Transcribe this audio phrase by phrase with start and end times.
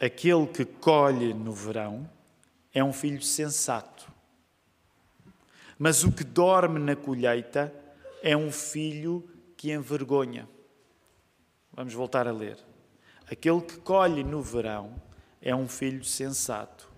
[0.00, 2.08] Aquele que colhe no verão
[2.72, 4.08] é um filho sensato.
[5.76, 7.72] Mas o que dorme na colheita
[8.22, 10.48] é um filho que envergonha.
[11.72, 12.58] Vamos voltar a ler.
[13.30, 14.94] Aquele que colhe no verão
[15.42, 16.90] é um filho sensato,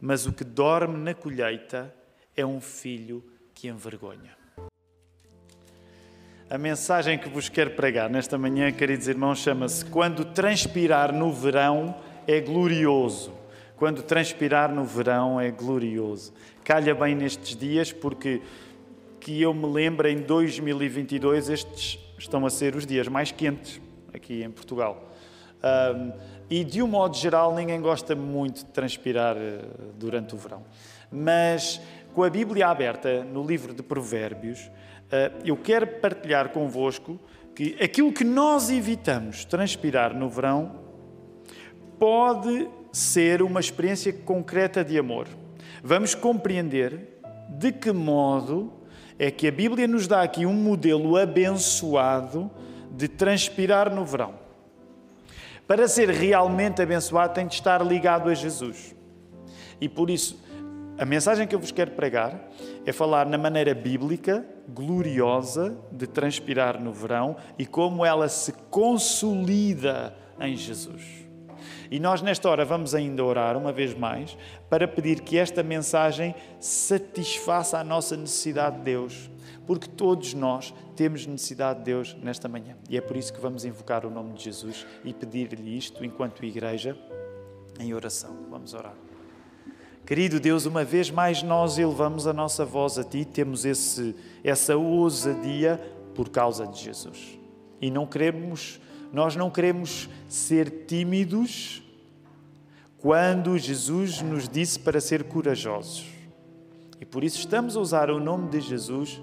[0.00, 1.94] mas o que dorme na colheita
[2.36, 4.36] é um filho que envergonha.
[6.48, 11.96] A mensagem que vos quero pregar nesta manhã, queridos irmãos, chama-se Quando transpirar no verão
[12.26, 13.32] é glorioso.
[13.76, 16.32] Quando transpirar no verão é glorioso.
[16.62, 18.40] Calha bem nestes dias, porque
[19.20, 23.80] que eu me lembro, em 2022, estes estão a ser os dias mais quentes
[24.12, 25.10] aqui em Portugal.
[25.64, 26.12] Um,
[26.50, 29.60] e de um modo geral, ninguém gosta muito de transpirar eh,
[29.98, 30.62] durante o verão.
[31.10, 31.80] Mas
[32.12, 34.70] com a Bíblia aberta no livro de Provérbios,
[35.10, 37.18] eh, eu quero partilhar convosco
[37.54, 40.83] que aquilo que nós evitamos transpirar no verão
[41.98, 45.26] pode ser uma experiência concreta de amor.
[45.82, 48.72] Vamos compreender de que modo
[49.18, 52.50] é que a Bíblia nos dá aqui um modelo abençoado
[52.90, 54.34] de transpirar no verão.
[55.66, 58.94] Para ser realmente abençoado, tem de estar ligado a Jesus.
[59.80, 60.42] E por isso,
[60.98, 62.48] a mensagem que eu vos quero pregar
[62.86, 70.14] é falar na maneira bíblica, gloriosa, de transpirar no verão e como ela se consolida
[70.40, 71.23] em Jesus.
[71.94, 74.36] E nós, nesta hora, vamos ainda orar uma vez mais
[74.68, 79.30] para pedir que esta mensagem satisfaça a nossa necessidade de Deus,
[79.64, 82.74] porque todos nós temos necessidade de Deus nesta manhã.
[82.90, 86.44] E é por isso que vamos invocar o nome de Jesus e pedir-lhe isto enquanto
[86.44, 86.98] igreja
[87.78, 88.38] em oração.
[88.50, 88.96] Vamos orar.
[90.04, 94.76] Querido Deus, uma vez mais nós elevamos a nossa voz a Ti, temos esse, essa
[94.76, 95.80] ousadia
[96.12, 97.38] por causa de Jesus.
[97.80, 98.80] E não queremos,
[99.12, 101.83] nós não queremos ser tímidos
[103.04, 106.06] quando Jesus nos disse para ser corajosos.
[106.98, 109.20] E por isso estamos a usar o nome de Jesus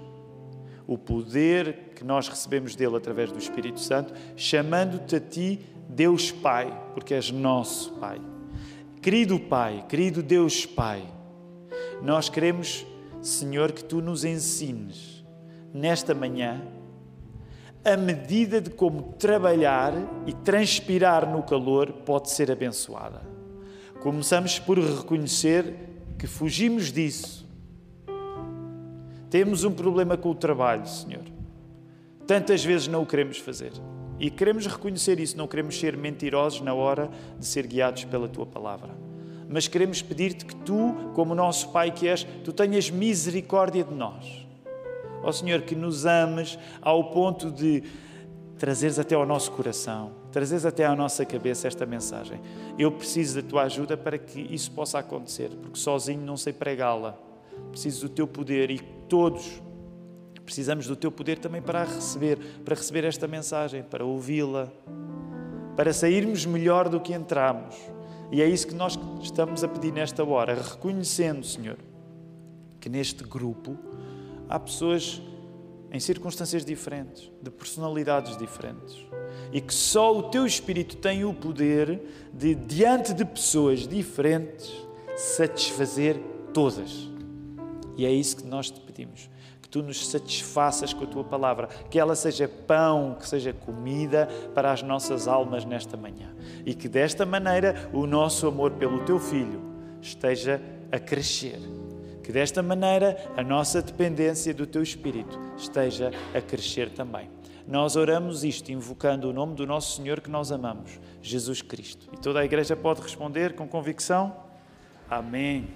[0.86, 6.72] o poder que nós recebemos dele através do Espírito Santo, chamando-te a ti Deus Pai,
[6.94, 8.20] porque és nosso Pai.
[9.00, 11.02] Querido Pai, querido Deus Pai,
[12.00, 12.86] nós queremos,
[13.20, 15.24] Senhor, que tu nos ensines
[15.74, 16.62] nesta manhã
[17.84, 19.92] a medida de como trabalhar
[20.24, 23.31] e transpirar no calor pode ser abençoada.
[24.02, 25.74] Começamos por reconhecer
[26.18, 27.42] que fugimos disso
[29.32, 31.22] temos um problema com o trabalho, Senhor.
[32.26, 33.72] Tantas vezes não o queremos fazer.
[34.20, 38.44] E queremos reconhecer isso, não queremos ser mentirosos na hora de ser guiados pela tua
[38.44, 38.90] palavra.
[39.48, 44.46] Mas queremos pedir-te que tu, como nosso Pai que és, tu tenhas misericórdia de nós.
[45.22, 47.82] Ó oh, Senhor, que nos ames ao ponto de
[48.58, 52.40] trazeres até ao nosso coração, trazeres até à nossa cabeça esta mensagem.
[52.78, 57.18] Eu preciso da tua ajuda para que isso possa acontecer, porque sozinho não sei pregá-la.
[57.70, 58.78] Preciso do teu poder e
[59.08, 59.62] todos
[60.44, 64.70] precisamos do teu poder também para receber, para receber esta mensagem, para ouvi-la,
[65.76, 67.76] para sairmos melhor do que entramos.
[68.30, 71.76] E é isso que nós estamos a pedir nesta hora, reconhecendo, Senhor,
[72.80, 73.78] que neste grupo
[74.48, 75.22] há pessoas
[75.90, 79.06] em circunstâncias diferentes, de personalidades diferentes.
[79.52, 82.00] E que só o teu Espírito tem o poder
[82.32, 84.72] de, diante de pessoas diferentes,
[85.16, 86.16] satisfazer
[86.52, 87.10] todas.
[87.96, 89.30] E é isso que nós te pedimos.
[89.60, 94.28] Que tu nos satisfaças com a tua palavra, que ela seja pão, que seja comida
[94.54, 96.34] para as nossas almas nesta manhã.
[96.64, 99.60] E que desta maneira o nosso amor pelo teu filho
[100.00, 100.60] esteja
[100.90, 101.58] a crescer.
[102.22, 107.28] Que desta maneira a nossa dependência do teu espírito esteja a crescer também.
[107.66, 112.08] Nós oramos isto invocando o nome do nosso Senhor que nós amamos, Jesus Cristo.
[112.12, 114.34] E toda a igreja pode responder com convicção:
[115.08, 115.68] Amém.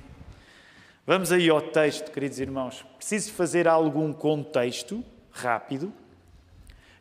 [1.07, 2.85] Vamos aí ao texto, queridos irmãos.
[2.97, 5.93] Preciso fazer algum contexto rápido,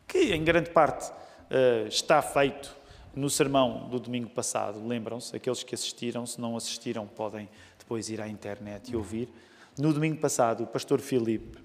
[0.06, 2.76] que em grande parte uh, está feito
[3.16, 4.86] no sermão do domingo passado.
[4.86, 5.34] Lembram-se?
[5.34, 7.48] Aqueles que assistiram, se não assistiram, podem
[7.78, 9.28] depois ir à internet e ouvir.
[9.76, 11.58] No domingo passado, o pastor Filipe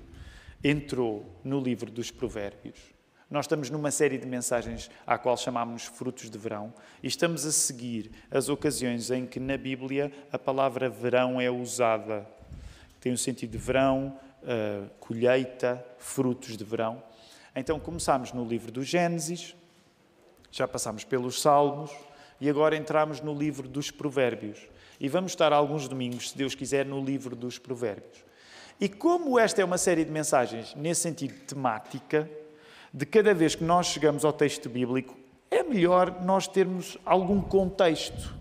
[0.63, 2.90] entrou no livro dos Provérbios.
[3.31, 7.51] Nós estamos numa série de mensagens à qual chamamos frutos de verão e estamos a
[7.53, 12.27] seguir as ocasiões em que na Bíblia a palavra verão é usada.
[12.99, 17.01] Tem o sentido de verão, uh, colheita, frutos de verão.
[17.55, 19.55] Então começámos no livro do Gênesis,
[20.51, 21.89] já passámos pelos Salmos
[22.41, 24.67] e agora entramos no livro dos Provérbios.
[24.99, 28.25] E vamos estar alguns domingos, se Deus quiser, no livro dos Provérbios.
[28.77, 32.29] E como esta é uma série de mensagens nesse sentido temática,
[32.93, 35.15] de cada vez que nós chegamos ao texto bíblico,
[35.49, 38.39] é melhor nós termos algum contexto.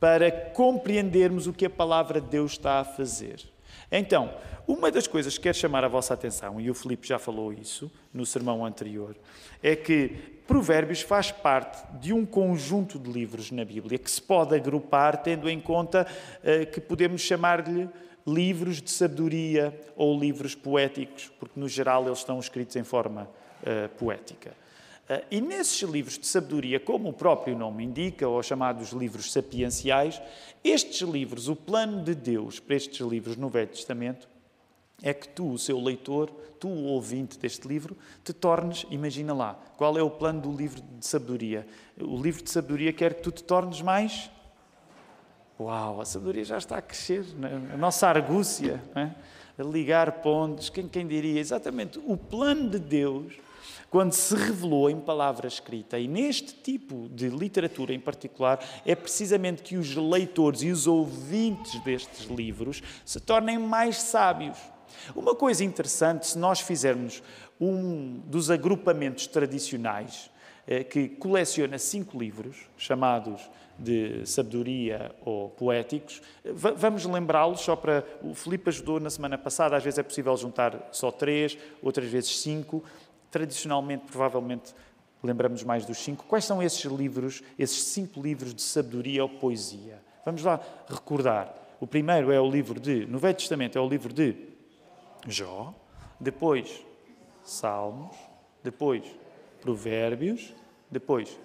[0.00, 3.40] para compreendermos o que a palavra de Deus está a fazer.
[3.88, 4.34] Então,
[4.66, 7.88] uma das coisas que quero chamar a vossa atenção, e o Filipe já falou isso
[8.12, 9.14] no sermão anterior,
[9.62, 14.56] é que Provérbios faz parte de um conjunto de livros na Bíblia que se pode
[14.56, 17.88] agrupar tendo em conta uh, que podemos chamar-lhe
[18.26, 23.28] livros de sabedoria ou livros poéticos, porque no geral eles estão escritos em forma
[23.62, 24.50] uh, poética.
[25.08, 30.20] Uh, e nesses livros de sabedoria, como o próprio nome indica, ou chamados livros sapienciais,
[30.62, 34.28] estes livros, o plano de Deus para estes livros no Velho Testamento,
[35.02, 36.30] é que tu, o seu leitor,
[36.60, 40.80] tu, o ouvinte deste livro, te tornes, imagina lá, qual é o plano do livro
[40.80, 41.66] de sabedoria?
[42.00, 44.30] O livro de sabedoria quer que tu te tornes mais
[45.62, 47.70] Uau, a sabedoria já está a crescer, né?
[47.72, 49.14] a nossa argúcia, né?
[49.56, 51.38] a ligar pontos, quem, quem diria?
[51.38, 53.32] Exatamente, o plano de Deus,
[53.92, 59.62] quando se revelou em palavra escrita, e neste tipo de literatura em particular, é precisamente
[59.62, 64.56] que os leitores e os ouvintes destes livros se tornem mais sábios.
[65.14, 67.22] Uma coisa interessante, se nós fizermos
[67.60, 70.30] um dos agrupamentos tradicionais,
[70.66, 73.42] eh, que coleciona cinco livros, chamados
[73.78, 76.22] de sabedoria ou poéticos.
[76.44, 78.04] Vamos lembrá-los só para.
[78.22, 82.40] O Filipe ajudou na semana passada, às vezes é possível juntar só três, outras vezes
[82.40, 82.82] cinco.
[83.32, 84.74] Tradicionalmente, provavelmente,
[85.22, 86.24] lembramos mais dos cinco.
[86.26, 90.02] Quais são esses livros, esses cinco livros de sabedoria ou poesia?
[90.22, 91.52] Vamos lá recordar.
[91.80, 93.06] O primeiro é o livro de.
[93.06, 94.36] No Velho Testamento é o livro de
[95.26, 95.74] Jó,
[96.20, 96.84] depois
[97.42, 98.14] Salmos,
[98.62, 99.02] depois
[99.62, 100.52] Provérbios,
[100.90, 101.36] depois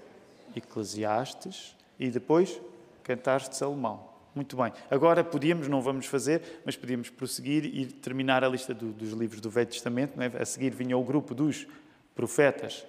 [0.56, 2.60] Eclesiastes, e depois
[3.02, 4.17] cantares de Salomão.
[4.38, 4.72] Muito bem.
[4.92, 9.42] Agora podíamos, não vamos fazer, mas podíamos prosseguir e terminar a lista do, dos livros
[9.42, 10.22] do Velho Testamento.
[10.22, 10.28] É?
[10.40, 11.66] A seguir vinha o grupo dos
[12.14, 12.86] profetas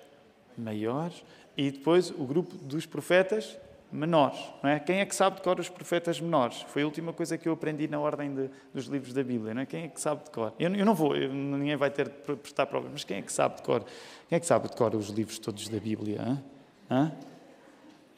[0.59, 1.25] maiores
[1.57, 3.57] e depois o grupo dos profetas
[3.91, 4.39] menores.
[4.63, 4.79] É?
[4.79, 6.61] Quem é que sabe de cor os profetas menores?
[6.69, 9.59] Foi a última coisa que eu aprendi na ordem de, dos livros da Bíblia.
[9.59, 9.65] É?
[9.65, 10.53] Quem é que sabe de cor?
[10.59, 13.33] Eu, eu não vou, eu, ninguém vai ter de prestar provas, mas quem é que
[13.33, 13.87] sabe de cor?
[14.29, 16.21] Quem é que sabe de cor os livros todos da Bíblia?
[16.21, 16.43] Hã?
[16.91, 17.13] Hã?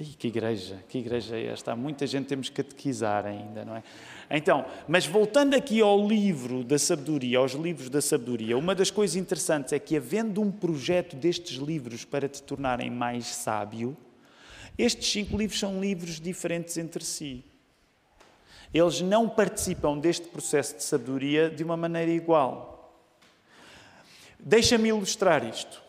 [0.00, 1.72] Ih, que igreja, que igreja é esta?
[1.72, 3.82] Há muita gente temos que catequizar ainda, não é?
[4.30, 9.14] Então, mas voltando aqui ao livro da sabedoria, aos livros da sabedoria, uma das coisas
[9.14, 13.94] interessantes é que, havendo um projeto destes livros para te tornarem mais sábio,
[14.78, 17.44] estes cinco livros são livros diferentes entre si.
[18.72, 22.96] Eles não participam deste processo de sabedoria de uma maneira igual.
[24.38, 25.82] Deixa-me ilustrar isto,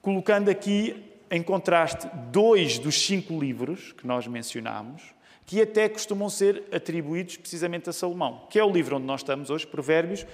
[0.00, 5.02] colocando aqui em contraste, dois dos cinco livros que nós mencionámos,
[5.44, 9.50] que até costumam ser atribuídos precisamente a Salomão, que é o livro onde nós estamos
[9.50, 10.24] hoje, Provérbios,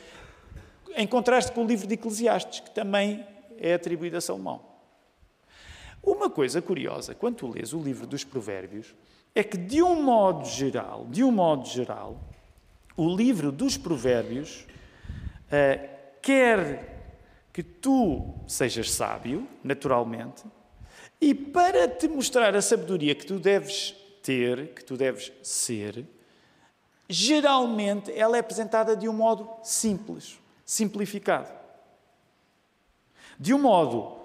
[0.95, 3.27] em contraste com o livro de Eclesiastes, que também
[3.57, 4.61] é atribuído a Salomão.
[6.03, 8.95] Uma coisa curiosa, quando tu lês o livro dos Provérbios,
[9.35, 12.21] é que de um modo geral, de um modo geral,
[12.95, 14.67] o livro dos Provérbios
[15.47, 15.89] uh,
[16.21, 17.15] quer
[17.55, 20.45] que tu sejas sábio, naturalmente,
[21.21, 26.07] e para te mostrar a sabedoria que tu deves ter, que tu deves ser,
[27.09, 31.51] geralmente ela é apresentada de um modo simples, simplificado.
[33.39, 34.19] De um modo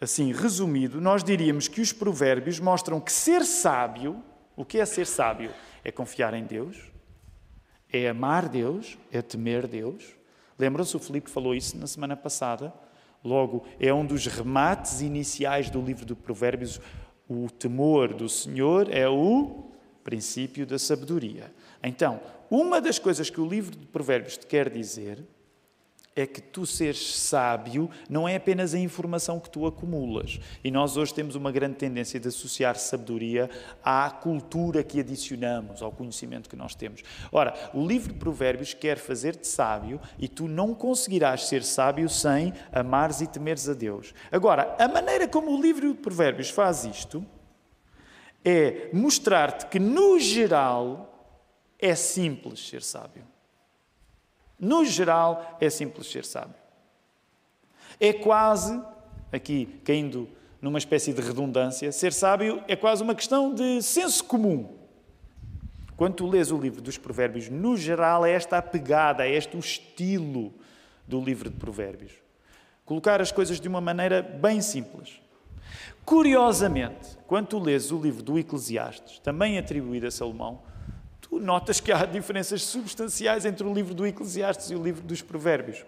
[0.00, 4.22] assim resumido, nós diríamos que os provérbios mostram que ser sábio,
[4.56, 5.52] o que é ser sábio?
[5.82, 6.76] É confiar em Deus,
[7.92, 10.04] é amar Deus, é temer Deus.
[10.58, 12.72] Lembram-se, o Filipe falou isso na semana passada.
[13.24, 16.78] Logo, é um dos remates iniciais do livro de Provérbios.
[17.26, 19.64] O temor do Senhor é o
[20.04, 21.50] princípio da sabedoria.
[21.82, 25.24] Então, uma das coisas que o livro de Provérbios te quer dizer
[26.16, 30.38] é que tu seres sábio não é apenas a informação que tu acumulas.
[30.62, 33.50] E nós hoje temos uma grande tendência de associar sabedoria
[33.82, 37.02] à cultura que adicionamos, ao conhecimento que nós temos.
[37.32, 42.52] Ora, o livro de Provérbios quer fazer-te sábio e tu não conseguirás ser sábio sem
[42.72, 44.14] amares e temeres a Deus.
[44.30, 47.24] Agora, a maneira como o livro de Provérbios faz isto
[48.44, 51.10] é mostrar-te que, no geral,
[51.78, 53.33] é simples ser sábio.
[54.58, 56.54] No geral, é simples ser sábio.
[57.98, 58.80] É quase,
[59.32, 60.28] aqui caindo
[60.60, 64.78] numa espécie de redundância, ser sábio é quase uma questão de senso comum.
[65.96, 69.56] Quando tu lês o livro dos Provérbios, no geral, é esta a pegada, é este
[69.56, 70.52] o estilo
[71.06, 72.12] do livro de Provérbios.
[72.84, 75.20] Colocar as coisas de uma maneira bem simples.
[76.04, 80.62] Curiosamente, quando tu lês o livro do Eclesiastes, também atribuído a Salomão,
[81.40, 85.84] notas que há diferenças substanciais entre o livro do Eclesiastes e o livro dos Provérbios.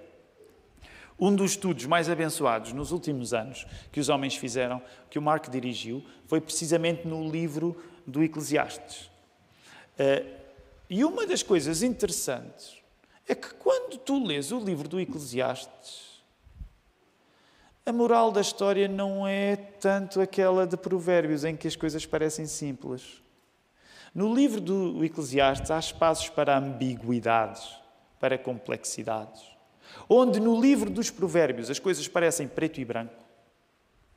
[1.18, 5.48] Um dos estudos mais abençoados nos últimos anos que os homens fizeram, que o Mark
[5.48, 7.76] dirigiu, foi precisamente no livro
[8.06, 9.10] do Eclesiastes.
[9.98, 10.26] Uh,
[10.90, 12.76] e uma das coisas interessantes
[13.26, 16.22] é que quando tu lês o livro do Eclesiastes,
[17.84, 22.44] a moral da história não é tanto aquela de Provérbios, em que as coisas parecem
[22.44, 23.22] simples.
[24.16, 27.76] No livro do Eclesiastes há espaços para ambiguidades,
[28.18, 29.42] para complexidades.
[30.08, 33.22] Onde no livro dos Provérbios as coisas parecem preto e branco,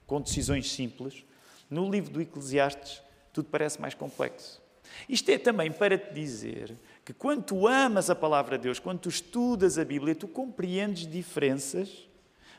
[0.08, 1.26] com decisões simples,
[1.70, 3.02] no livro do Eclesiastes
[3.34, 4.62] tudo parece mais complexo.
[5.10, 9.00] Isto é também para te dizer que quando tu amas a palavra de Deus, quando
[9.00, 12.08] tu estudas a Bíblia, tu compreendes diferenças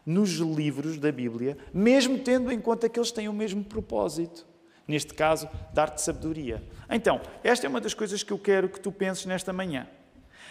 [0.05, 4.50] nos livros da Bíblia, mesmo tendo em conta que eles têm o mesmo propósito.
[4.91, 6.61] Neste caso, dar-te sabedoria.
[6.91, 9.87] Então, esta é uma das coisas que eu quero que tu penses nesta manhã.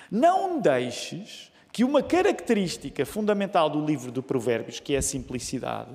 [0.10, 5.92] Não deixes que uma característica fundamental do livro do Provérbios, que é a simplicidade,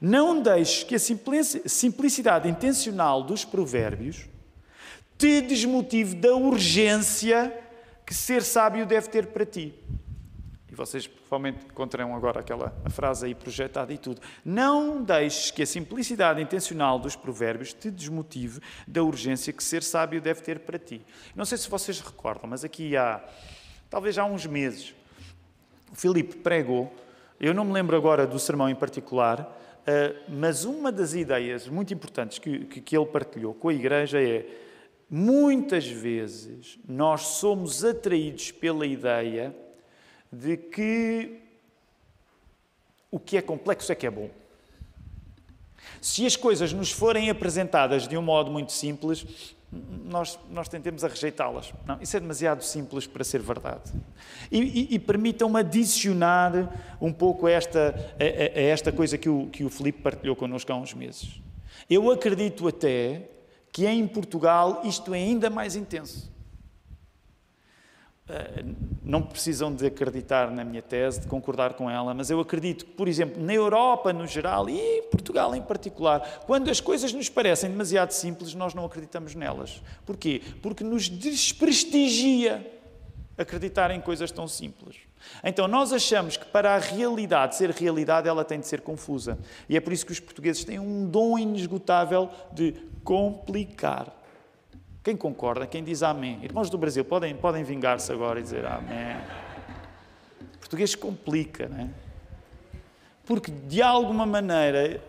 [0.00, 0.98] não deixes que a
[1.68, 4.26] simplicidade intencional dos Provérbios
[5.18, 7.54] te desmotive da urgência
[8.06, 9.74] que ser sábio deve ter para ti.
[10.72, 14.22] E vocês provavelmente encontrarão agora aquela frase aí projetada e tudo.
[14.42, 20.18] Não deixes que a simplicidade intencional dos provérbios te desmotive da urgência que ser sábio
[20.18, 21.04] deve ter para ti.
[21.36, 23.22] Não sei se vocês recordam, mas aqui há,
[23.90, 24.94] talvez há uns meses,
[25.92, 26.90] o Filipe pregou,
[27.38, 29.54] eu não me lembro agora do sermão em particular,
[29.86, 34.46] eh, mas uma das ideias muito importantes que, que ele partilhou com a igreja é
[35.14, 39.54] Muitas vezes nós somos atraídos pela ideia
[40.32, 41.40] de que
[43.10, 44.30] o que é complexo é que é bom.
[46.00, 49.54] Se as coisas nos forem apresentadas de um modo muito simples,
[50.04, 50.68] nós, nós
[51.04, 51.72] a rejeitá-las.
[51.86, 53.92] Não, isso é demasiado simples para ser verdade.
[54.50, 59.48] E, e, e permitam-me adicionar um pouco a esta, a, a esta coisa que o,
[59.48, 61.40] que o Filipe partilhou connosco há uns meses.
[61.88, 63.28] Eu acredito até
[63.70, 66.31] que em Portugal isto é ainda mais intenso.
[68.28, 68.64] Eh,
[69.02, 72.92] não precisam de acreditar na minha tese, de concordar com ela, mas eu acredito que,
[72.92, 77.28] por exemplo, na Europa no geral e em Portugal em particular, quando as coisas nos
[77.28, 79.82] parecem demasiado simples, nós não acreditamos nelas.
[80.06, 80.40] Porquê?
[80.62, 82.64] Porque nos desprestigia
[83.36, 84.96] acreditar em coisas tão simples.
[85.42, 89.36] Então nós achamos que para a realidade ser realidade, ela tem de ser confusa.
[89.68, 94.21] E é por isso que os portugueses têm um dom inesgotável de complicar.
[95.02, 95.66] Quem concorda?
[95.66, 96.38] Quem diz amém?
[96.44, 99.16] Irmãos do Brasil, podem, podem vingar-se agora e dizer amém.
[100.60, 101.90] Português complica, não é?
[103.26, 105.02] Porque de alguma maneira,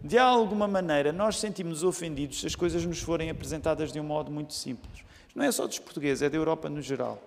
[0.00, 4.30] de alguma maneira, nós sentimos ofendidos se as coisas nos forem apresentadas de um modo
[4.30, 5.04] muito simples.
[5.34, 7.20] Não é só dos portugueses, é da Europa no geral.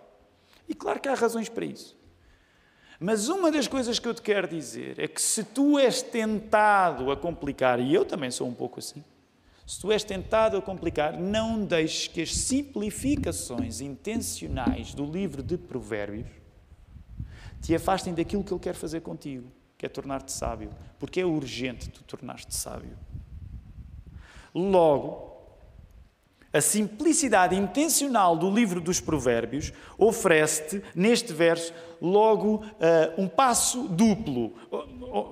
[0.69, 1.97] E claro que há razões para isso.
[2.97, 7.11] Mas uma das coisas que eu te quero dizer é que se tu és tentado
[7.11, 9.03] a complicar, e eu também sou um pouco assim,
[9.65, 15.57] se tu és tentado a complicar, não deixes que as simplificações intencionais do livro de
[15.57, 16.27] Provérbios
[17.61, 20.69] te afastem daquilo que ele quer fazer contigo, que é tornar-te sábio,
[20.99, 22.95] porque é urgente tu tornar-te sábio.
[24.53, 25.35] Logo,
[26.53, 34.53] a simplicidade intencional do livro dos Provérbios oferece-te, neste verso, logo uh, um passo duplo.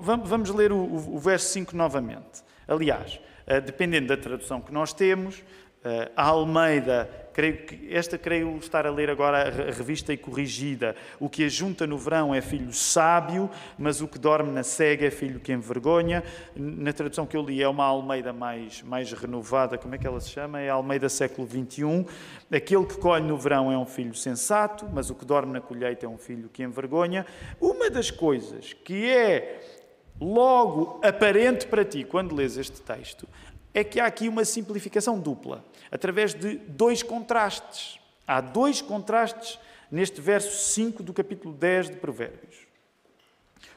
[0.00, 2.42] Vamos ler o, o verso 5 novamente.
[2.66, 3.20] Aliás,
[3.64, 5.42] dependendo da tradução que nós temos,
[5.84, 10.96] Uh, a Almeida, creio que, esta creio estar a ler agora a revista e corrigida.
[11.20, 15.10] O que ajunta no verão é filho sábio, mas o que dorme na cega é
[15.10, 16.24] filho que envergonha.
[16.56, 20.20] Na tradução que eu li é uma Almeida mais, mais renovada, como é que ela
[20.20, 20.58] se chama?
[20.58, 22.06] É Almeida século XXI.
[22.50, 26.06] Aquele que colhe no verão é um filho sensato, mas o que dorme na colheita
[26.06, 27.26] é um filho que envergonha.
[27.60, 29.73] Uma das coisas que é
[30.20, 33.28] logo aparente para ti quando lês este texto
[33.72, 37.98] é que há aqui uma simplificação dupla, através de dois contrastes.
[38.26, 39.58] Há dois contrastes
[39.90, 42.66] neste verso 5 do capítulo 10 de Provérbios.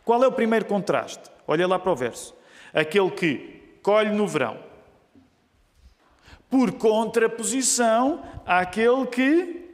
[0.05, 1.29] Qual é o primeiro contraste?
[1.47, 2.35] Olha lá para o verso.
[2.73, 4.59] Aquele que colhe no verão,
[6.49, 9.69] por contraposição àquele que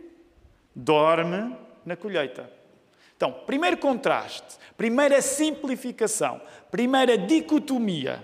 [0.75, 1.55] dorme
[1.85, 2.49] na colheita.
[3.23, 8.21] Então, primeiro contraste, primeira simplificação, primeira dicotomia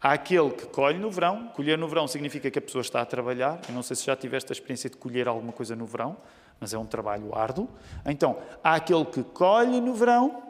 [0.00, 1.48] Há aquele que colhe no verão.
[1.48, 3.58] Colher no verão significa que a pessoa está a trabalhar.
[3.66, 6.18] Eu não sei se já tiveste a experiência de colher alguma coisa no verão,
[6.60, 7.68] mas é um trabalho árduo.
[8.04, 10.42] Então, há aquele que colhe no verão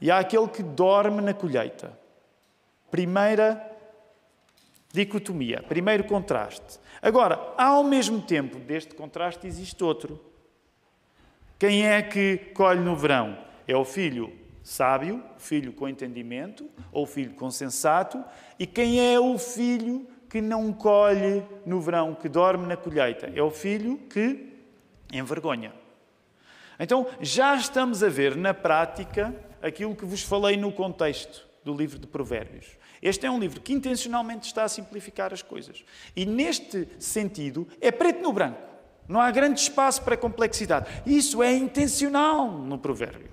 [0.00, 1.92] e há aquele que dorme na colheita.
[2.88, 3.60] Primeira
[4.92, 6.78] dicotomia, primeiro contraste.
[7.02, 10.37] Agora, ao mesmo tempo deste contraste existe outro.
[11.58, 13.36] Quem é que colhe no verão?
[13.66, 18.22] É o filho sábio, filho com entendimento, ou filho com sensato,
[18.58, 23.32] e quem é o filho que não colhe no verão, que dorme na colheita.
[23.34, 24.52] É o filho que
[25.12, 25.72] envergonha.
[26.78, 31.98] Então, já estamos a ver na prática aquilo que vos falei no contexto do livro
[31.98, 32.66] de Provérbios.
[33.00, 35.82] Este é um livro que intencionalmente está a simplificar as coisas.
[36.14, 38.60] E neste sentido, é preto no branco.
[39.08, 40.86] Não há grande espaço para complexidade.
[41.06, 43.30] Isso é intencional no provérbio.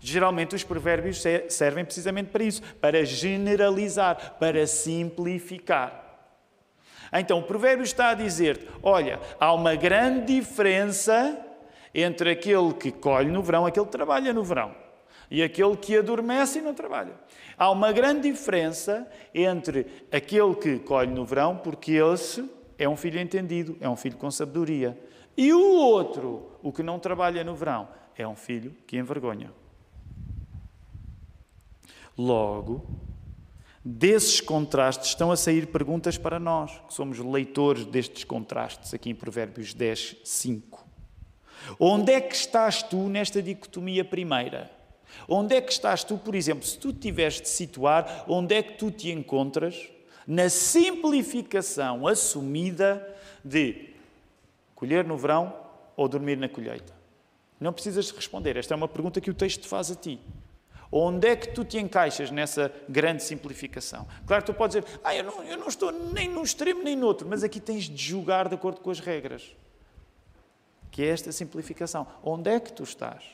[0.00, 6.02] Geralmente os provérbios servem precisamente para isso, para generalizar, para simplificar.
[7.12, 11.38] Então o provérbio está a dizer: olha, há uma grande diferença
[11.94, 14.74] entre aquele que colhe no verão, aquele que trabalha no verão,
[15.30, 17.12] e aquele que adormece e não trabalha.
[17.56, 22.44] Há uma grande diferença entre aquele que colhe no verão, porque esse
[22.78, 24.98] é um filho entendido, é um filho com sabedoria.
[25.36, 29.50] E o outro, o que não trabalha no verão, é um filho que envergonha.
[32.16, 32.86] Logo,
[33.84, 39.14] desses contrastes estão a sair perguntas para nós, que somos leitores destes contrastes, aqui em
[39.14, 40.84] Provérbios 10, 5.
[41.80, 44.70] Onde é que estás tu nesta dicotomia primeira?
[45.28, 48.74] Onde é que estás tu, por exemplo, se tu tiveres de situar, onde é que
[48.74, 49.90] tu te encontras
[50.26, 53.06] na simplificação assumida
[53.44, 53.90] de
[54.74, 55.54] colher no verão
[55.96, 56.92] ou dormir na colheita?
[57.60, 60.20] Não precisas responder, esta é uma pergunta que o texto faz a ti.
[60.96, 64.06] Onde é que tu te encaixas nessa grande simplificação?
[64.26, 67.06] Claro tu podes dizer, ah, eu não, eu não estou nem num extremo nem no
[67.06, 69.56] outro, mas aqui tens de julgar de acordo com as regras.
[70.90, 72.06] Que é esta simplificação.
[72.22, 73.24] Onde é que tu estás?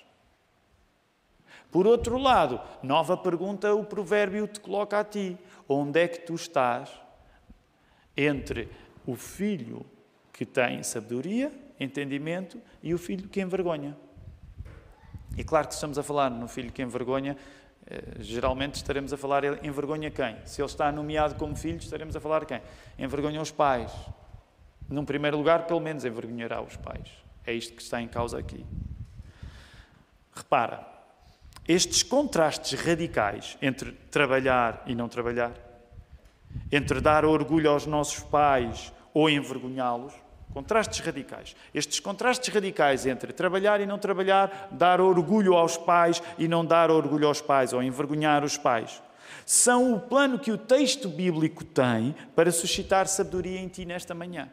[1.70, 5.38] Por outro lado, nova pergunta o provérbio te coloca a ti.
[5.72, 6.90] Onde é que tu estás
[8.16, 8.68] entre
[9.06, 9.86] o filho
[10.32, 13.96] que tem sabedoria, entendimento e o filho que envergonha?
[15.36, 17.36] E claro que estamos a falar no filho que envergonha,
[17.86, 20.44] eh, geralmente estaremos a falar envergonha quem?
[20.44, 22.60] Se ele está nomeado como filho, estaremos a falar quem?
[22.98, 23.92] Envergonha os pais.
[24.88, 27.08] Num primeiro lugar, pelo menos envergonhará os pais.
[27.46, 28.66] É isto que está em causa aqui.
[30.34, 30.99] Repara,
[31.66, 35.52] estes contrastes radicais entre trabalhar e não trabalhar,
[36.72, 40.12] entre dar orgulho aos nossos pais ou envergonhá-los,
[40.52, 41.54] contrastes radicais.
[41.74, 46.90] Estes contrastes radicais entre trabalhar e não trabalhar, dar orgulho aos pais e não dar
[46.90, 49.02] orgulho aos pais, ou envergonhar os pais,
[49.46, 54.48] são o plano que o texto bíblico tem para suscitar sabedoria em ti nesta manhã.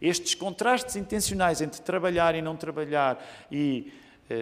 [0.00, 3.92] Estes contrastes intencionais entre trabalhar e não trabalhar e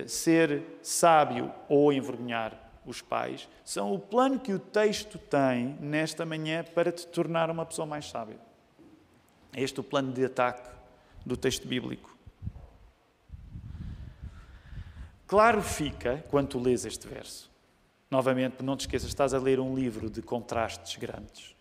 [0.06, 6.64] ser sábio ou envergonhar os pais, são o plano que o texto tem nesta manhã
[6.64, 8.38] para te tornar uma pessoa mais sábia.
[9.52, 10.70] É este o plano de ataque
[11.24, 12.16] do texto bíblico.
[15.26, 17.50] Claro fica, quando tu lês este verso,
[18.10, 21.54] novamente, não te esqueças, estás a ler um livro de contrastes grandes.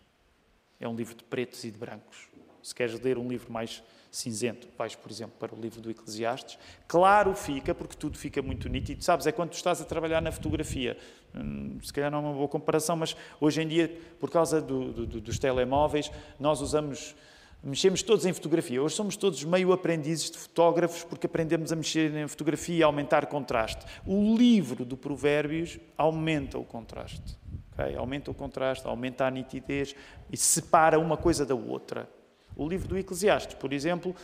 [0.79, 2.29] É um livro de pretos e de brancos.
[2.63, 6.57] Se queres ler um livro mais cinzento, vais, por exemplo, para o livro do Eclesiastes,
[6.87, 9.03] claro fica, porque tudo fica muito nítido.
[9.03, 10.97] Sabes, é quando tu estás a trabalhar na fotografia.
[11.35, 14.91] Hum, se calhar não é uma boa comparação, mas hoje em dia, por causa do,
[14.91, 17.15] do, dos telemóveis, nós usamos
[17.63, 18.81] mexemos todos em fotografia.
[18.81, 23.25] Hoje somos todos meio aprendizes de fotógrafos porque aprendemos a mexer em fotografia e aumentar
[23.25, 23.85] contraste.
[24.05, 27.37] O livro do Provérbios aumenta o contraste.
[27.73, 27.95] Okay?
[27.95, 29.95] Aumenta o contraste, aumenta a nitidez
[30.31, 32.09] e separa uma coisa da outra.
[32.57, 34.15] O livro do Eclesiastes, por exemplo,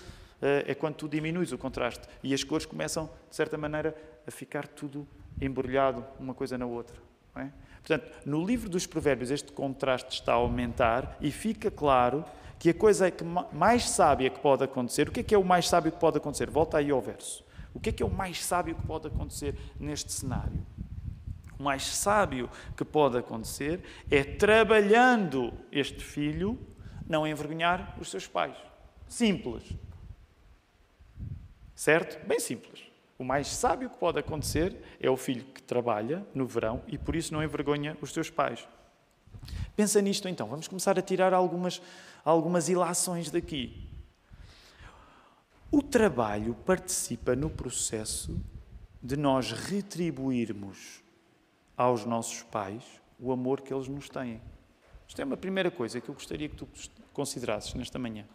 [0.42, 3.96] eh, é quando tu diminuis o contraste e as cores começam, de certa maneira,
[4.28, 5.08] a ficar tudo
[5.40, 6.98] embrulhado uma coisa na outra.
[7.36, 7.50] É?
[7.86, 12.26] Portanto, no livro dos Provérbios, este contraste está a aumentar e fica claro
[12.58, 15.44] que a coisa que mais sábia que pode acontecer, o que é que é o
[15.44, 16.50] mais sábio que pode acontecer?
[16.50, 17.44] Volta aí ao verso.
[17.74, 20.66] O que é que é o mais sábio que pode acontecer neste cenário?
[21.60, 26.60] O mais sábio que pode acontecer é trabalhando este filho
[27.08, 28.56] não envergonhar os seus pais.
[29.08, 29.64] Simples.
[31.76, 32.26] Certo?
[32.26, 32.84] Bem simples.
[33.18, 37.16] O mais sábio que pode acontecer é o filho que trabalha no verão e por
[37.16, 38.68] isso não envergonha os seus pais.
[39.76, 40.48] Pensa nisto então.
[40.48, 41.82] Vamos começar a tirar algumas,
[42.24, 43.88] algumas ilações daqui.
[45.72, 48.40] O trabalho participa no processo
[49.02, 51.04] de nós retribuirmos
[51.76, 52.84] aos nossos pais
[53.20, 54.40] o amor que eles nos têm.
[55.14, 56.68] Isto é uma primeira coisa que eu gostaria que tu
[57.14, 58.26] considerasses nesta manhã.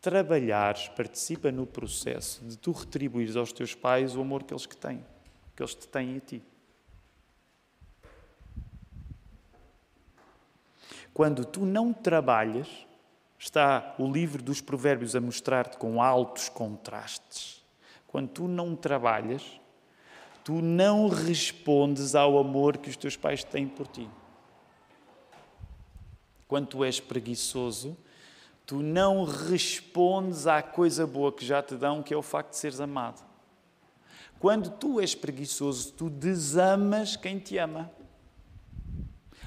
[0.00, 4.76] Trabalhares participa no processo de tu retribuires aos teus pais o amor que eles que
[4.76, 5.04] têm,
[5.54, 6.42] que eles te têm a ti.
[11.14, 12.66] Quando tu não trabalhas,
[13.38, 17.64] está o livro dos Provérbios a mostrar-te com altos contrastes.
[18.08, 19.60] Quando tu não trabalhas,
[20.42, 24.10] tu não respondes ao amor que os teus pais têm por ti.
[26.50, 27.96] Quando tu és preguiçoso,
[28.66, 32.56] tu não respondes à coisa boa que já te dão, que é o facto de
[32.56, 33.22] seres amado.
[34.40, 37.88] Quando tu és preguiçoso, tu desamas quem te ama.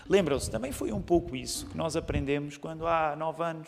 [0.07, 3.67] Lembram-se, também foi um pouco isso que nós aprendemos quando há nove anos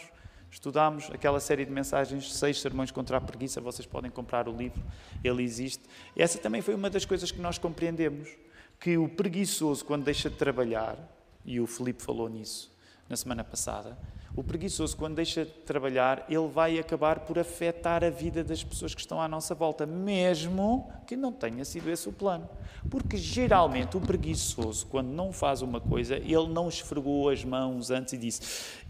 [0.50, 3.60] estudámos aquela série de mensagens, seis sermões contra a preguiça.
[3.60, 4.82] Vocês podem comprar o livro,
[5.22, 5.84] ele existe.
[6.16, 8.30] Essa também foi uma das coisas que nós compreendemos:
[8.80, 10.98] que o preguiçoso, quando deixa de trabalhar,
[11.44, 12.74] e o Felipe falou nisso
[13.08, 13.98] na semana passada,
[14.36, 18.94] o preguiçoso, quando deixa de trabalhar, ele vai acabar por afetar a vida das pessoas
[18.94, 22.50] que estão à nossa volta, mesmo que não tenha sido esse o plano.
[22.90, 28.12] Porque geralmente o preguiçoso, quando não faz uma coisa, ele não esfregou as mãos antes
[28.12, 28.42] e disse: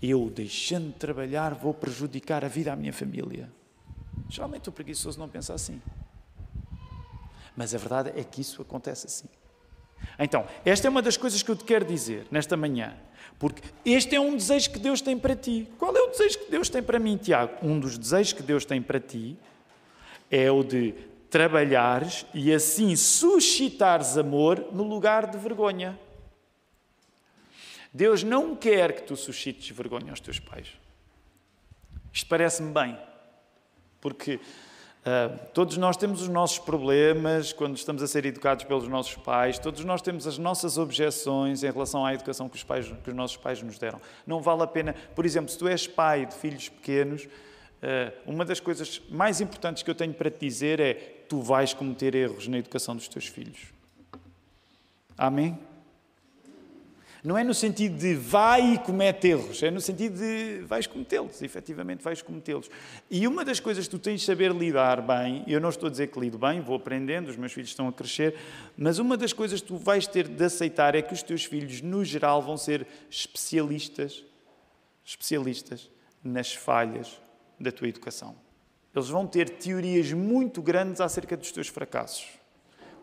[0.01, 3.47] Eu, deixando de trabalhar, vou prejudicar a vida à minha família.
[4.27, 5.79] Geralmente o preguiçoso não pensa assim.
[7.55, 9.29] Mas a verdade é que isso acontece assim.
[10.17, 12.95] Então, esta é uma das coisas que eu te quero dizer nesta manhã.
[13.37, 15.67] Porque este é um desejo que Deus tem para ti.
[15.77, 17.53] Qual é o desejo que Deus tem para mim, Tiago?
[17.61, 19.37] Um dos desejos que Deus tem para ti
[20.31, 20.93] é o de
[21.29, 25.99] trabalhares e assim suscitares amor no lugar de vergonha.
[27.93, 30.69] Deus não quer que tu suscites vergonha aos teus pais.
[32.11, 32.97] Isto parece-me bem,
[33.99, 34.39] porque
[35.05, 39.59] Uh, todos nós temos os nossos problemas quando estamos a ser educados pelos nossos pais,
[39.59, 43.15] todos nós temos as nossas objeções em relação à educação que os, pais, que os
[43.15, 44.01] nossos pais nos deram.
[44.25, 48.43] Não vale a pena, por exemplo, se tu és pai de filhos pequenos, uh, uma
[48.43, 50.93] das coisas mais importantes que eu tenho para te dizer é:
[51.29, 53.59] tu vais cometer erros na educação dos teus filhos.
[55.15, 55.55] Amém?
[57.25, 61.41] Não é no sentido de vai e comete erros, é no sentido de vais cometê-los,
[61.41, 62.69] efetivamente vais cometê-los.
[63.09, 65.89] E uma das coisas que tu tens de saber lidar bem, eu não estou a
[65.89, 68.35] dizer que lido bem, vou aprendendo, os meus filhos estão a crescer,
[68.77, 71.81] mas uma das coisas que tu vais ter de aceitar é que os teus filhos,
[71.81, 74.23] no geral, vão ser especialistas,
[75.03, 75.89] especialistas
[76.23, 77.19] nas falhas
[77.59, 78.35] da tua educação.
[78.95, 82.27] Eles vão ter teorias muito grandes acerca dos teus fracassos.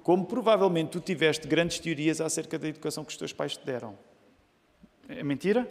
[0.04, 3.98] Como provavelmente tu tiveste grandes teorias acerca da educação que os teus pais te deram.
[5.08, 5.68] É mentira?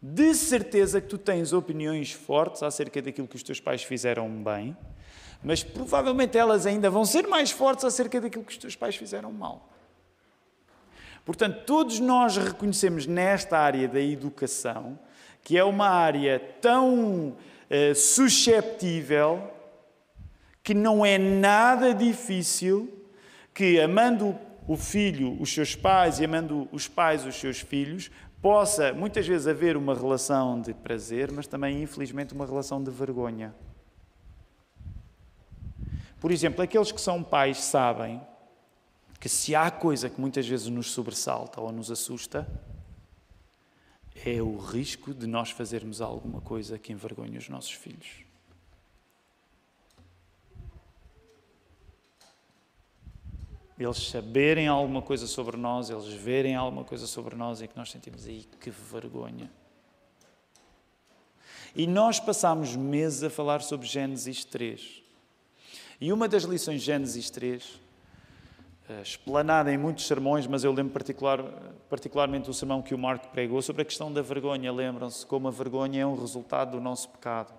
[0.00, 4.76] De certeza que tu tens opiniões fortes acerca daquilo que os teus pais fizeram bem,
[5.44, 9.32] mas provavelmente elas ainda vão ser mais fortes acerca daquilo que os teus pais fizeram
[9.32, 9.68] mal.
[11.24, 14.98] Portanto, todos nós reconhecemos nesta área da educação
[15.42, 19.50] que é uma área tão uh, susceptível
[20.62, 22.92] que não é nada difícil
[23.52, 28.92] que, amando o filho, os seus pais, e amando os pais, os seus filhos, possa
[28.92, 33.54] muitas vezes haver uma relação de prazer, mas também, infelizmente, uma relação de vergonha.
[36.20, 38.20] Por exemplo, aqueles que são pais sabem
[39.18, 42.48] que se há coisa que muitas vezes nos sobressalta ou nos assusta,
[44.24, 48.24] é o risco de nós fazermos alguma coisa que envergonhe os nossos filhos.
[53.78, 57.90] Eles saberem alguma coisa sobre nós, eles verem alguma coisa sobre nós e que nós
[57.90, 59.50] sentimos aí que vergonha.
[61.74, 65.02] E nós passámos meses a falar sobre Gênesis 3.
[66.00, 67.80] E uma das lições de Gênesis 3,
[68.90, 71.42] eh, explanada em muitos sermões, mas eu lembro particular,
[71.88, 74.70] particularmente o sermão que o Marco pregou sobre a questão da vergonha.
[74.70, 77.54] Lembram-se como a vergonha é um resultado do nosso pecado.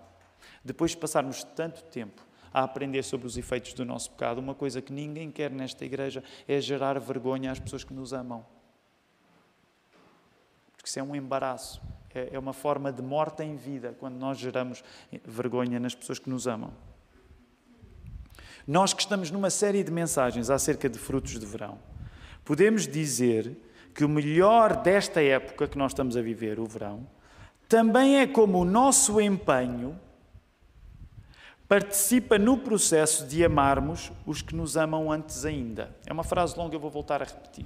[0.64, 2.22] Depois de passarmos tanto tempo
[2.54, 4.38] a aprender sobre os efeitos do nosso pecado.
[4.38, 8.46] Uma coisa que ninguém quer nesta igreja é gerar vergonha às pessoas que nos amam.
[10.76, 11.82] Porque isso é um embaraço,
[12.14, 14.84] é, é uma forma de morte em vida quando nós geramos
[15.26, 16.72] vergonha nas pessoas que nos amam.
[18.68, 21.80] Nós que estamos numa série de mensagens acerca de frutos de verão,
[22.46, 23.58] podemos dizer
[23.94, 27.08] que o melhor desta época que nós estamos a viver, o verão,
[27.68, 30.00] também é como o nosso empenho
[31.74, 35.90] participa no processo de amarmos os que nos amam antes ainda.
[36.06, 37.66] É uma frase longa, eu vou voltar a repetir.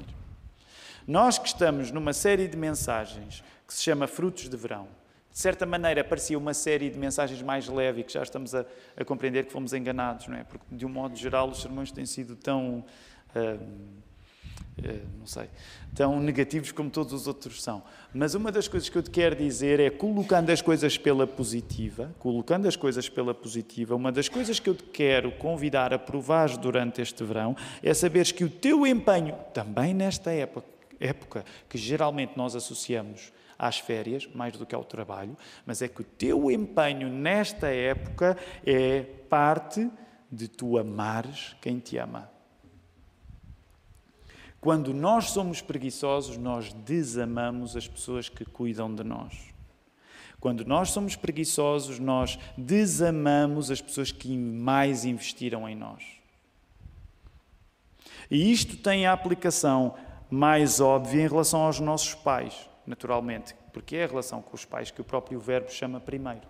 [1.06, 4.88] Nós que estamos numa série de mensagens que se chama Frutos de Verão,
[5.30, 8.66] de certa maneira parecia uma série de mensagens mais leve e que já estamos a,
[8.96, 10.46] a compreender que fomos enganados, não é?
[10.46, 12.86] Porque, de um modo geral, os sermões têm sido tão.
[13.36, 13.60] Uh,
[15.18, 15.50] não sei,
[15.96, 17.82] tão negativos como todos os outros são.
[18.14, 22.14] Mas uma das coisas que eu te quero dizer é, colocando as coisas pela positiva,
[22.20, 26.56] colocando as coisas pela positiva, uma das coisas que eu te quero convidar a provar
[26.58, 30.68] durante este verão é saberes que o teu empenho, também nesta época,
[31.00, 36.02] época que geralmente nós associamos às férias, mais do que ao trabalho, mas é que
[36.02, 39.90] o teu empenho nesta época é parte
[40.32, 42.37] de tu amares quem te ama.
[44.68, 49.34] Quando nós somos preguiçosos, nós desamamos as pessoas que cuidam de nós.
[50.42, 56.04] Quando nós somos preguiçosos, nós desamamos as pessoas que mais investiram em nós.
[58.30, 59.96] E isto tem a aplicação
[60.30, 64.92] mais óbvia em relação aos nossos pais, naturalmente, porque é a relação com os pais
[64.92, 66.46] que o próprio verbo chama primeiro.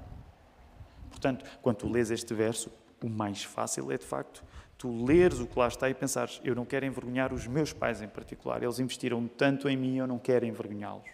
[1.12, 4.44] Portanto, quando tu lês este verso, o mais fácil é de facto
[4.78, 8.02] tu leres o que lá está e pensares: eu não quero envergonhar os meus pais
[8.02, 11.10] em particular, eles investiram tanto em mim, eu não quero envergonhá-los.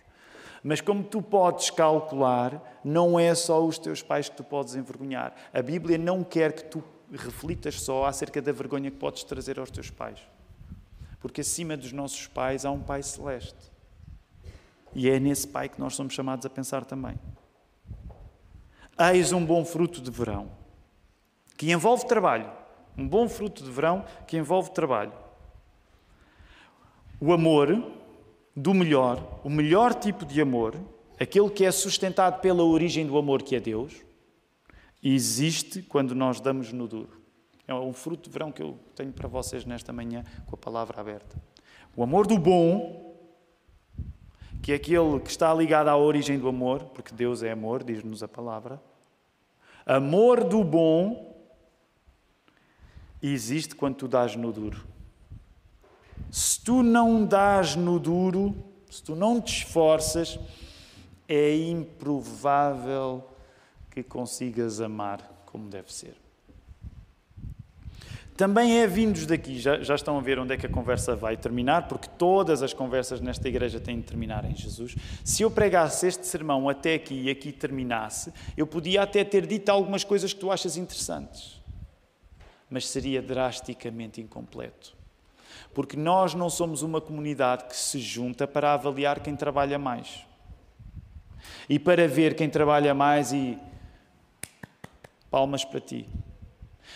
[0.63, 5.36] Mas como tu podes calcular, não é só os teus pais que tu podes envergonhar.
[5.54, 9.69] A Bíblia não quer que tu reflitas só acerca da vergonha que podes trazer aos
[9.69, 10.19] teus pais.
[11.19, 13.71] Porque acima dos nossos pais há um Pai celeste.
[14.93, 17.19] E é nesse Pai que nós somos chamados a pensar também.
[18.97, 20.52] Eis um bom fruto de verão,
[21.58, 22.62] que envolve trabalho.
[22.97, 25.13] Um bom fruto de verão que envolve trabalho.
[27.19, 27.84] O amor
[28.56, 30.75] do melhor, o melhor tipo de amor,
[31.19, 33.93] aquele que é sustentado pela origem do amor que é Deus,
[35.01, 37.21] existe quando nós damos no duro.
[37.67, 40.99] É um fruto de verão que eu tenho para vocês nesta manhã com a palavra
[40.99, 41.36] aberta.
[41.95, 43.15] O amor do bom,
[44.62, 48.21] que é aquele que está ligado à origem do amor, porque Deus é amor, diz-nos
[48.21, 48.82] a palavra.
[49.86, 51.33] Amor do bom
[53.31, 54.86] existe quando tu dás no duro.
[56.29, 58.55] Se tu não dás no duro,
[58.89, 60.39] se tu não te esforças,
[61.27, 63.23] é improvável
[63.89, 66.15] que consigas amar como deve ser.
[68.36, 71.38] Também é vindos daqui, já, já, estão a ver onde é que a conversa vai
[71.38, 74.95] terminar, porque todas as conversas nesta igreja têm de terminar em Jesus.
[75.23, 79.69] Se eu pregasse este sermão até aqui e aqui terminasse, eu podia até ter dito
[79.69, 81.62] algumas coisas que tu achas interessantes,
[82.73, 84.95] mas seria drasticamente incompleto.
[85.75, 90.25] Porque nós não somos uma comunidade que se junta para avaliar quem trabalha mais.
[91.69, 93.59] E para ver quem trabalha mais e.
[95.29, 96.09] Palmas para ti.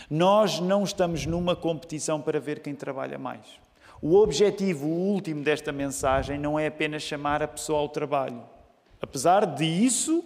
[0.10, 3.46] Nós não estamos numa competição para ver quem trabalha mais.
[4.02, 8.44] O objetivo último desta mensagem não é apenas chamar a pessoa ao trabalho.
[9.00, 10.24] Apesar disso,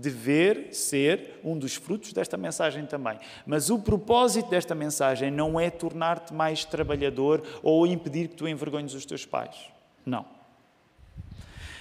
[0.00, 3.18] dever ser um dos frutos desta mensagem também.
[3.44, 8.94] Mas o propósito desta mensagem não é tornar-te mais trabalhador ou impedir que tu envergonhes
[8.94, 9.70] os teus pais.
[10.06, 10.24] Não.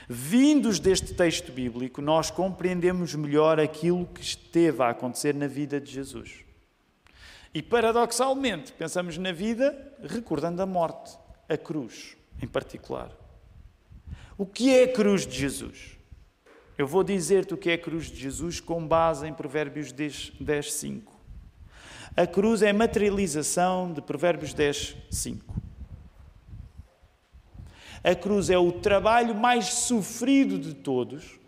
[0.09, 5.89] Vindos deste texto bíblico, nós compreendemos melhor aquilo que esteve a acontecer na vida de
[5.89, 6.43] Jesus.
[7.53, 13.09] E paradoxalmente, pensamos na vida recordando a morte, a cruz em particular.
[14.37, 16.00] O que é a cruz de Jesus?
[16.81, 20.31] Eu vou dizer-te o que é a cruz de Jesus com base em Provérbios 10,
[20.39, 21.13] 10 5.
[22.17, 25.61] A cruz é a materialização de Provérbios 10, 5.
[28.03, 31.39] A cruz é o trabalho mais sofrido de todos.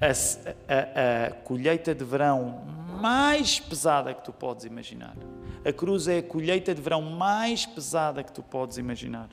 [0.00, 2.64] A, a, a, colheita de verão
[3.02, 5.16] mais pesada que tu podes imaginar.
[5.64, 9.28] A cruz é a colheita de verão mais pesada que tu podes imaginar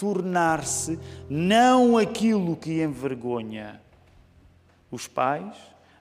[0.00, 3.78] tornar-se não aquilo que envergonha
[4.90, 5.54] os pais,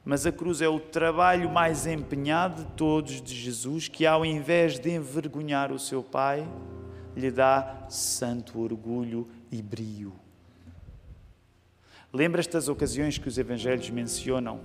[0.05, 4.79] mas a cruz é o trabalho mais empenhado de todos de Jesus, que ao invés
[4.79, 6.47] de envergonhar o seu pai,
[7.13, 10.13] lhe dá santo orgulho e brio.
[12.13, 14.61] Lembras-te das ocasiões que os evangelhos mencionam?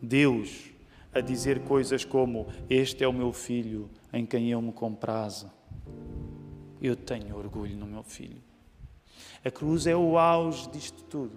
[0.00, 0.70] Deus
[1.10, 5.50] a dizer coisas como: Este é o meu filho em quem eu me comprazo.
[6.80, 8.42] Eu tenho orgulho no meu filho.
[9.44, 11.36] A cruz é o auge disto tudo.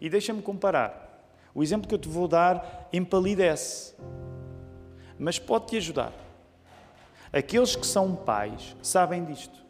[0.00, 1.06] E deixa-me comparar.
[1.54, 3.94] O exemplo que eu te vou dar empalidece,
[5.18, 6.12] mas pode-te ajudar.
[7.32, 9.64] Aqueles que são pais sabem disto.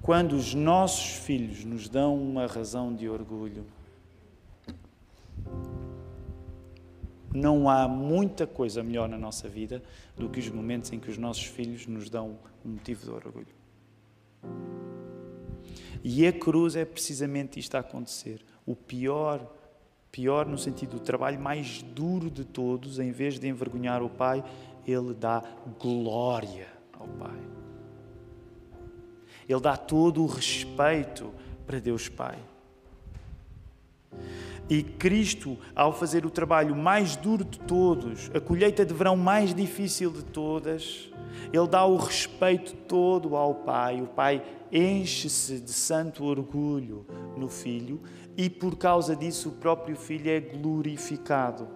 [0.00, 3.66] Quando os nossos filhos nos dão uma razão de orgulho,
[7.32, 9.82] não há muita coisa melhor na nossa vida
[10.16, 13.58] do que os momentos em que os nossos filhos nos dão um motivo de orgulho.
[16.02, 18.40] E a cruz é precisamente isto a acontecer.
[18.64, 19.46] O pior,
[20.10, 24.44] pior no sentido do trabalho mais duro de todos, em vez de envergonhar o Pai,
[24.86, 25.42] ele dá
[25.78, 27.38] glória ao Pai.
[29.48, 31.32] Ele dá todo o respeito
[31.66, 32.38] para Deus Pai.
[34.70, 39.54] E Cristo, ao fazer o trabalho mais duro de todos, a colheita de verão mais
[39.54, 41.10] difícil de todas,
[41.50, 44.02] ele dá o respeito todo ao Pai.
[44.02, 48.02] O Pai enche-se de santo orgulho no Filho
[48.36, 51.66] e, por causa disso, o próprio Filho é glorificado.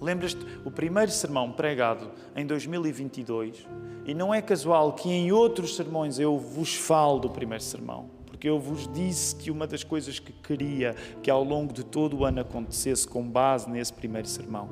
[0.00, 3.66] Lembras-te o primeiro sermão pregado em 2022?
[4.06, 8.13] E não é casual que em outros sermões eu vos falo do primeiro sermão
[8.44, 12.18] porque eu vos disse que uma das coisas que queria que ao longo de todo
[12.18, 14.68] o ano acontecesse com base nesse primeiro sermão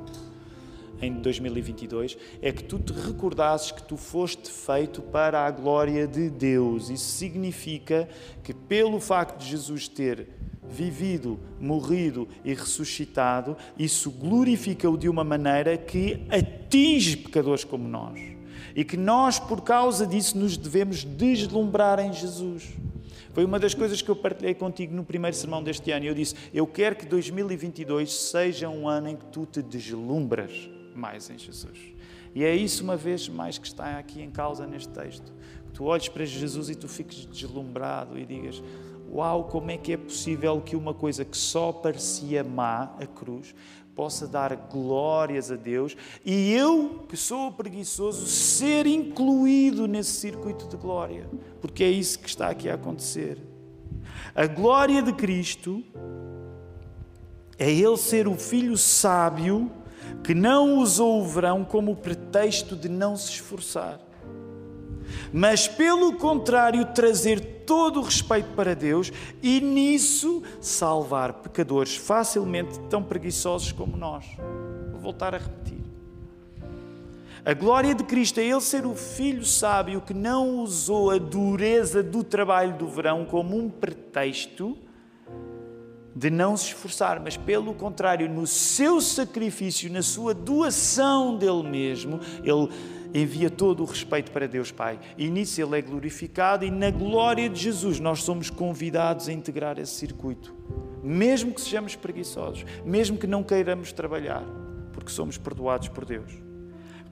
[1.01, 6.29] em 2022 é que tu te recordasses que tu foste feito para a glória de
[6.29, 6.91] Deus.
[6.91, 8.07] Isso significa
[8.43, 10.27] que, pelo facto de Jesus ter
[10.69, 18.19] vivido, morrido e ressuscitado, isso glorifica-o de uma maneira que atinge pecadores como nós.
[18.75, 22.69] E que nós, por causa disso, nos devemos deslumbrar em Jesus.
[23.33, 26.05] Foi uma das coisas que eu partilhei contigo no primeiro sermão deste ano.
[26.05, 31.29] Eu disse: Eu quero que 2022 seja um ano em que tu te deslumbras mais
[31.29, 31.79] em Jesus.
[32.35, 35.33] E é isso, uma vez mais, que está aqui em causa neste texto.
[35.73, 38.61] Tu olhes para Jesus e tu fiques deslumbrado e digas:
[39.11, 43.53] Uau, como é que é possível que uma coisa que só parecia má, a cruz,
[43.95, 50.77] possa dar glórias a Deus e eu, que sou preguiçoso, ser incluído nesse circuito de
[50.77, 51.29] glória?
[51.61, 53.37] Porque é isso que está aqui a acontecer.
[54.35, 55.83] A glória de Cristo
[57.57, 59.71] é Ele ser o Filho sábio
[60.23, 63.99] que não usou o verão como pretexto de não se esforçar,
[65.31, 73.03] mas pelo contrário, trazer todo o respeito para Deus e nisso salvar pecadores facilmente tão
[73.03, 74.25] preguiçosos como nós.
[74.91, 75.83] Vou voltar a repetir.
[77.45, 82.01] A glória de Cristo é Ele ser o Filho sábio que não usou a dureza
[82.01, 84.77] do trabalho do verão como um pretexto
[86.15, 92.19] de não se esforçar, mas pelo contrário, no seu sacrifício, na sua doação dele mesmo,
[92.43, 92.69] ele
[93.13, 94.99] envia todo o respeito para Deus Pai.
[95.17, 99.77] E nisso ele é glorificado e na glória de Jesus nós somos convidados a integrar
[99.77, 100.53] esse circuito.
[101.03, 104.43] Mesmo que sejamos preguiçosos, mesmo que não queiramos trabalhar,
[104.93, 106.31] porque somos perdoados por Deus.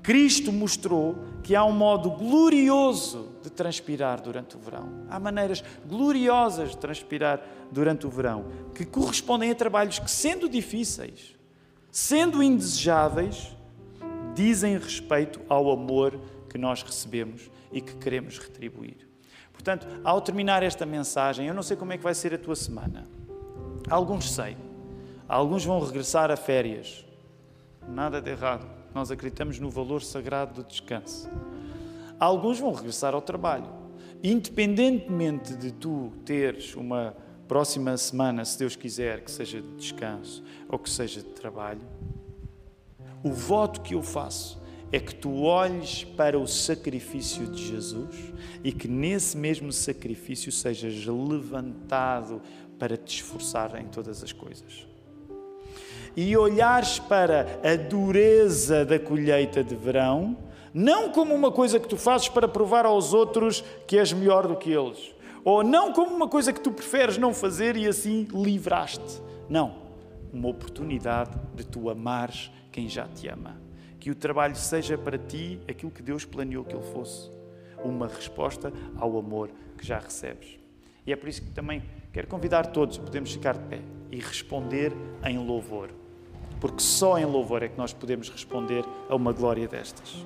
[0.02, 5.06] Cristo mostrou que há um modo glorioso de transpirar durante o verão.
[5.10, 11.36] Há maneiras gloriosas de transpirar durante o verão que correspondem a trabalhos que, sendo difíceis,
[11.92, 13.56] sendo indesejáveis,
[14.34, 19.08] dizem respeito ao amor que nós recebemos e que queremos retribuir.
[19.54, 22.56] Portanto, ao terminar esta mensagem, eu não sei como é que vai ser a tua
[22.56, 23.06] semana.
[23.90, 24.58] Alguns sei.
[25.28, 27.06] Alguns vão regressar a férias.
[27.88, 31.30] Nada de errado nós acreditamos no valor sagrado do descanso.
[32.20, 33.68] Alguns vão regressar ao trabalho.
[34.24, 37.16] Independentemente de tu teres uma
[37.48, 41.82] próxima semana, se Deus quiser, que seja de descanso ou que seja de trabalho,
[43.24, 48.16] o voto que eu faço é que tu olhes para o sacrifício de Jesus
[48.64, 52.42] e que nesse mesmo sacrifício sejas levantado
[52.78, 54.92] para te esforçar em todas as coisas
[56.16, 60.38] e olhares para a dureza da colheita de verão,
[60.74, 64.56] não como uma coisa que tu fazes para provar aos outros que és melhor do
[64.56, 69.22] que eles, ou não como uma coisa que tu preferes não fazer e assim livraste.
[69.50, 69.76] Não,
[70.32, 73.60] uma oportunidade de tu amares quem já te ama.
[74.00, 77.30] Que o trabalho seja para ti aquilo que Deus planeou que ele fosse,
[77.84, 80.60] uma resposta ao amor que já recebes.
[81.06, 83.82] E é por isso que também quero convidar todos, podemos ficar de pé
[84.12, 84.92] e responder
[85.26, 85.90] em louvor
[86.62, 90.24] porque só em louvor é que nós podemos responder a uma glória destas.